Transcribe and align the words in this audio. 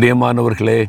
பிரியமானவர்களே 0.00 0.84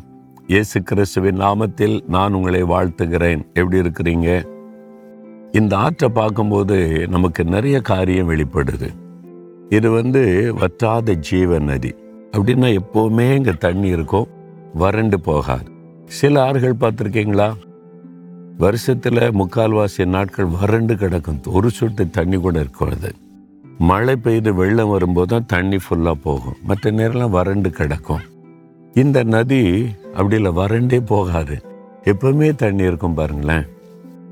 இயேசு 0.46 0.82
கிறிஸ்துவின் 0.82 1.40
நாமத்தில் 1.40 2.00
நான் 2.08 2.32
உங்களை 2.32 2.62
வாழ்த்துகிறேன். 2.62 3.42
எப்படி 3.54 3.78
இருக்கிறீங்க? 3.80 4.28
இந்த 5.52 5.76
ஆற்றை 5.76 6.08
பார்க்கும்போது 6.08 7.06
நமக்கு 7.08 7.44
நிறைய 7.44 7.80
காரியம் 7.80 8.30
வெளிப்படுது. 8.30 8.88
இது 9.68 9.90
வந்து 9.90 10.54
வற்றாத 10.58 11.12
ஜீவ 11.12 11.58
நதி 11.58 11.94
அப்படின்னா 12.32 12.78
எப்போவுமே 12.78 13.34
இங்கே 13.34 13.50
தண்ணி 13.50 13.88
இருக்கும் 13.88 14.26
வறண்டு 14.74 15.20
போகாது. 15.20 15.64
சில 16.06 16.42
ஆறுகள் 16.42 16.80
பார்த்துருக்கீங்களா? 16.80 17.52
வருஷத்தில் 18.58 19.22
முக்கால்வாசி 19.40 20.04
நாட்கள் 20.04 20.44
வறண்டு 20.44 20.96
கிடக்கும். 20.96 21.40
ஒரு 21.46 21.70
சொட்டு 21.70 22.10
தண்ணி 22.10 22.36
கூட 22.36 22.60
இருக்கிறது 22.60 23.12
மழை 23.78 24.16
பெய்து 24.16 24.54
வெள்ளம் 24.54 24.88
வரும்போது 24.88 25.26
தான் 25.26 25.46
தண்ணி 25.46 25.76
ஃபுல்லாக 25.76 26.12
போகும். 26.12 26.56
மற்ற 26.62 26.90
நேரம்லாம் 26.90 27.30
வறண்டு 27.30 27.70
கிடக்கும். 27.70 28.30
இந்த 28.94 29.22
நதி 29.22 29.84
அப்படி 30.12 30.34
இல்லை 30.34 30.50
வறண்டே 30.50 31.00
போகாது. 31.00 31.62
எப்பவுமே 32.04 32.54
தண்ணி 32.54 32.82
இருக்கும் 32.82 33.14
பாருங்களேன். 33.14 33.66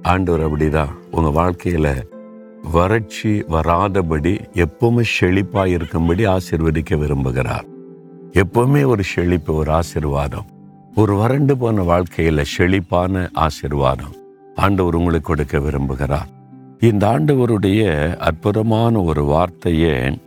ஆண்டவர் 0.03 0.53
அப்படிதான். 0.53 0.89
உங்கள் 1.11 1.33
வாழ்க்கையில் 1.33 2.09
வறட்சி 2.73 3.29
வராதபடி 3.29 4.39
எப்பவுமே 4.55 5.05
செழிப்பாக 5.21 5.67
இருக்கும்படி 5.67 6.27
ஆசீர்வதிக்க 6.27 6.97
விரும்புகிறார். 6.97 7.65
எப்பவுமே 8.33 8.87
ஒரு 8.87 9.03
செழிப்பு 9.03 9.55
ஒரு 9.55 9.71
ஆசீர்வாதம். 9.71 10.45
ஒரு 10.95 11.15
வறண்டு 11.15 11.57
போன 11.57 11.83
வாழ்க்கையில் 11.83 12.45
செழிப்பான 12.45 13.31
ஆசீர்வாதம் 13.33 14.15
ஆண்டவர் 14.55 14.95
உங்களுக்கு 14.95 15.27
கொடுக்க 15.27 15.59
விரும்புகிறார். 15.59 16.29
இந்த 16.81 17.07
ஆண்டவருடைய 17.07 18.17
அற்புதமான 18.17 19.01
ஒரு 19.01 19.25
வார்த்தையை 19.25 20.21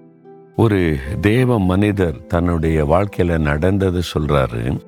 ஒரு 0.55 0.95
தேவ 1.21 1.59
மனிதர் 1.59 2.25
தன்னுடைய 2.25 2.85
வாழ்க்கையில் 2.85 3.41
நடந்தது 3.41 4.01
சொல்கிறாரு 4.13 4.81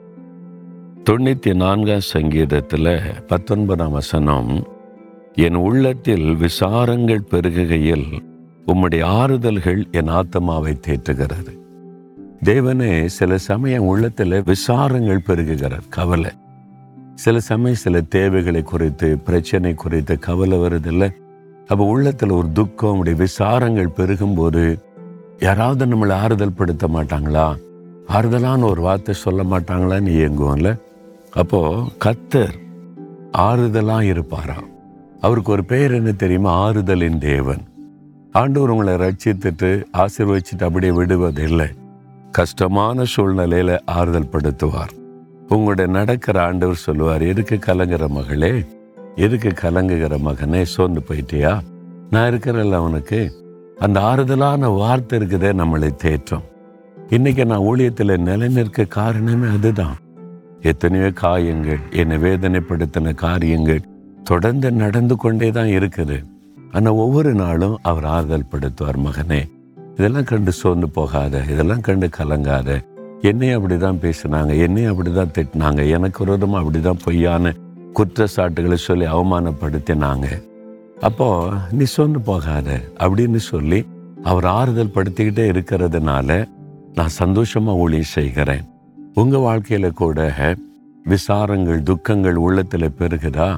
தொண்ணூற்றி 1.03 1.55
நான்காம் 1.55 1.99
சங்கீதத்தில் 1.99 2.99
பத்தொன்பதாம் 3.27 3.91
வசனம் 3.91 4.67
என் 5.33 5.55
உள்ளத்தில் 5.55 6.35
விசாரங்கள் 6.35 7.25
பெருகுகையில் 7.31 8.19
உம்முடைய 8.67 9.03
ஆறுதல்கள் 9.03 9.91
என் 9.91 10.07
ஆத்மாவை 10.07 10.79
தேற்றுகிறது. 10.87 11.59
தேவனே 12.43 13.05
சில 13.05 13.37
சமயம் 13.37 13.85
உள்ளத்தில் 13.85 14.31
விசாரங்கள் 14.31 15.25
பெருகுகிறார் 15.27 15.89
கவலை. 15.89 16.31
சில 17.15 17.39
சமயம் 17.39 17.77
சில 17.77 18.01
தேவைகளை 18.01 18.61
குறித்து 18.61 19.17
பிரச்சனை 19.17 19.73
குறித்து 19.73 20.19
கவலை 20.19 20.57
வருதில்ல. 20.57 21.13
அப்போ 21.67 21.85
உள்ளத்தில் 21.85 22.29
ஒரு 22.29 22.51
துக்கம் 22.51 22.97
உடைய 22.97 23.23
விசாரங்கள் 23.23 23.95
பெருகும்போது 23.97 24.84
யாராவது 25.39 25.85
நம்மளை 25.85 26.11
ஆறுதல் 26.11 26.53
படுத்த 26.53 26.87
மாட்டாங்களா 26.87 27.55
ஆறுதலான 28.07 28.69
ஒரு 28.69 28.81
வார்த்தை 28.81 29.15
சொல்ல 29.15 29.43
மாட்டாங்களான்னு 29.43 30.11
இயங்குவோம்ல 30.17 30.79
அப்போ 31.31 31.91
கத்தர் 32.05 32.55
ஆறுதலா 33.37 33.97
இருப்பாராம் 34.11 34.67
அவருக்கு 35.21 35.51
ஒரு 35.51 35.65
பெயர் 35.65 35.91
என்ன 35.91 36.11
தெரியுமா? 36.11 36.69
ஆறுதலின் 36.69 37.17
தேவன். 37.17 37.63
ஆண்டவர் 38.31 38.69
உங்களை 38.69 38.93
ரட்சித்துட்டு 38.93 39.83
ஆசீர்வச்சிட்டு 39.93 40.63
அப்படியே 40.63 40.91
விடுவதில்லை 40.91 41.67
கஷ்டமான 42.31 43.03
சூழ்நிலையில 43.17 43.79
ஆறுதல் 43.85 44.31
படுத்துவார் 44.31 44.93
உங்களுடைய 45.49 45.91
நடக்கிற 45.91 46.43
ஆண்டவர் 46.43 46.75
சொல்லுவார் 46.75 47.21
எதுக்கு 47.21 47.59
கலங்குற 47.65 48.07
மகளே? 48.07 48.63
எதுக்கு 49.15 49.49
கலங்குகிற 49.49 50.17
மகனே? 50.25 50.61
சோர்ந்து 50.61 51.03
போயிட்டியா? 51.09 51.59
நான் 52.09 52.33
இருக்கிறல்ல 52.33 52.71
அவனுக்கு 52.71 53.44
அந்த 53.83 53.97
ஆறுதலான 54.09 54.67
வார்த்தை 54.79 55.15
இருக்குதே 55.19 55.49
நம்மளை 55.61 55.89
தேற்றும். 56.03 56.45
இன்னைக்கு 57.15 57.43
நான் 57.45 57.65
ஊழியத்தில் 57.69 58.23
நிலைநிற்க 58.27 58.85
காரணமே 58.97 59.47
அதுதான். 59.55 59.97
எத்தனையோ 60.71 61.09
காயங்கள் 61.21 61.81
என்னை 62.01 62.17
வேதனைப்படுத்தின 62.25 63.13
காரியங்கள் 63.13 63.83
தொடர்ந்து 64.23 64.69
நடந்து 64.83 65.15
கொண்டே 65.15 65.49
தான் 65.57 65.71
இருக்குது. 65.77 66.17
ஆனால் 66.71 66.99
ஒவ்வொரு 67.03 67.33
நாளும் 67.33 67.75
அவர் 67.89 68.07
ஆறுதல் 68.15 68.49
படுத்துவார் 68.53 68.99
மகனே 69.05 69.41
இதெல்லாம் 69.97 70.29
கண்டு 70.31 70.51
சோர்ந்து 70.61 70.87
போகாத 70.97 71.43
இதெல்லாம் 71.51 71.85
கண்டு 71.87 72.07
கலங்காத. 72.17 72.69
என்னையும் 73.29 73.57
அப்படிதான் 73.57 74.01
பேசினாங்க 74.05 74.51
என்னையும் 74.65 74.91
அப்படிதான் 74.91 75.35
திட்டினாங்க 75.35 75.83
எனக்கு 75.97 76.19
விரோதமாக 76.23 76.61
அப்படிதான் 76.63 77.03
பொய்யான 77.05 77.53
குற்றச்சாட்டுகளை 77.99 78.77
சொல்லி 78.87 79.05
அவமானப்படுத்தினாங்க. 79.15 80.27
அப்போ 81.01 81.53
நீ 81.71 81.83
சோர்ந்து 81.83 82.21
போகாத 82.21 82.79
அப்படின்னு 82.99 83.35
சொல்லி 83.35 83.85
அவர் 84.23 84.45
ஆறுதல் 84.45 84.91
படுத்திக்கிட்டே 84.93 85.47
இருக்கிறதுனால 85.51 86.45
நான் 86.93 87.09
சந்தோஷமா 87.19 87.75
ஊழியம் 87.75 88.03
செய்கிறேன். 88.03 88.63
உங்க 89.13 89.37
வாழ்க்கையில 89.37 89.91
கூட 89.91 90.35
விசாரங்கள் 91.09 91.83
துக்கங்கள் 91.83 92.35
உள்ளத்துல 92.35 92.89
பெருகுதா? 92.99 93.57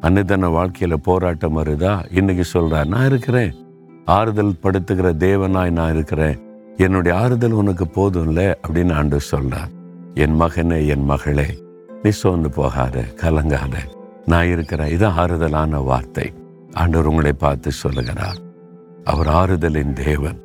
அன்னதான 0.00 0.48
வாழ்க்கையில 0.48 0.94
போராட்டம் 0.94 1.56
வருதா? 1.56 2.16
இன்னைக்கு 2.16 2.44
சொல்ற 2.52 2.86
நான் 2.86 3.06
இருக்கிறேன். 3.06 3.54
ஆறுதல் 4.04 4.54
படுத்துகிற 4.62 5.12
தேவனாய் 5.12 5.70
நான் 5.70 5.94
இருக்கிறேன். 5.94 6.38
என்னுடைய 6.76 7.18
ஆறுதல் 7.18 7.50
உனக்கு 7.50 7.84
போதும்ல? 7.84 8.54
அப்படின்னு 8.68 8.92
ஆண்டு 8.92 9.20
சொல்றார். 9.30 9.70
என் 10.14 10.40
மகனே 10.40 10.86
என் 10.86 11.04
மகளே 11.04 11.58
நீ 12.02 12.10
சோர்ந்து 12.10 12.50
போகாத 12.50 13.04
கலங்காத. 13.16 13.74
நான் 14.26 14.46
இருக்கிறேன். 14.46 14.88
இது 14.88 15.06
ஆறுதலான 15.06 15.84
வார்த்தை. 15.84 16.32
ஆண்டவர் 16.80 17.06
உங்களை 17.06 17.32
பார்த்து 17.32 17.70
சொல்லுகிறார். 17.72 18.38
அவர் 19.04 19.28
ஆறுதலின் 19.40 19.92
தேவன். 19.92 20.38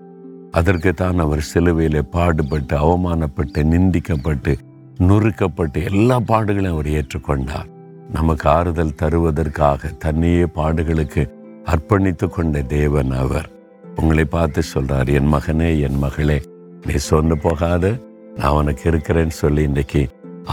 அதற்கு 0.51 0.91
தான் 0.93 1.19
அவர் 1.19 1.43
சிலுவையிலே 1.51 2.01
பாடுபட்டு 2.11 2.75
அவமானப்பட்டு 2.85 3.61
நிந்திக்கப்பட்டு 3.73 4.53
நொறுக்கப்பட்டு 4.99 5.79
எல்லா 5.83 6.17
பாடுகளையும் 6.19 6.75
அவர் 6.77 6.89
ஏற்றுக்கொண்டார். 6.97 7.69
நமக்கு 8.11 8.49
ஆறுதல் 8.49 8.97
தருவதற்காக 9.01 9.97
தன்னையே 9.97 10.45
பாடுகளுக்கு 10.55 11.23
அர்ப்பணித்து 11.65 12.27
கொண்ட 12.29 12.61
தேவன் 12.61 13.11
அவர். 13.11 13.49
உங்களை 13.95 14.25
பார்த்து 14.25 14.61
சொல்றார் 14.73 15.09
என் 15.13 15.31
மகனே 15.33 15.69
என் 15.79 15.97
மகளே 15.97 16.39
நீ 16.87 16.95
சொன்னு 17.09 17.35
போகாத. 17.35 17.93
நான் 18.35 18.57
உனக்கு 18.59 18.83
இருக்கிறேன்னு 18.91 19.35
சொல்லி 19.41 19.61
இன்றைக்கு 19.61 20.01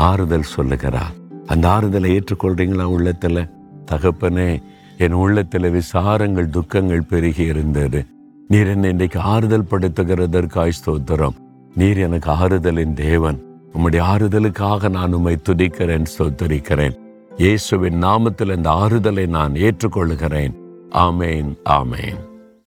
ஆறுதல் 0.08 0.52
சொல்லுகிறார். 0.54 1.14
அந்த 1.46 1.64
ஆறுதலை 1.68 2.08
ஏற்றுக்கொள்றீங்களா 2.16 2.86
உள்ளத்துல? 2.96 3.38
தகப்பனே 3.90 4.48
என் 4.98 5.12
உள்ளத்தில் 5.12 5.72
விசாரங்கள் 5.72 6.50
துக்கங்கள் 6.50 7.02
பெருகி 7.02 7.44
இருந்தது. 7.44 8.06
நீர் 8.48 8.66
என்னை 8.66 8.90
இன்றைக்கு 8.90 9.20
ஆறுதல் 9.20 9.68
படுத்துகிறதற்காய் 9.70 10.78
ஸ்தோத்திரம். 10.78 11.36
நீர் 11.74 11.98
எனக்கு 11.98 12.30
ஆறுதலின் 12.30 12.94
தேவன். 12.94 13.38
உம்முடைய 13.74 14.02
ஆறுதலுக்காக 14.14 14.90
நான் 14.90 15.12
உம்மை 15.12 15.36
துதிக்கிறேன் 15.48 16.04
ஸ்தோத்தரிக்கிறேன். 16.18 16.96
இயேசுவின் 17.36 18.04
நாமத்தில் 18.04 18.56
இந்த 18.56 18.70
ஆறுதலை 18.70 19.26
நான் 19.26 19.52
ஏற்றுக்கொள்கிறேன். 19.52 20.54
ஆமேன் 20.90 21.52
ஆமேன். 21.64 22.18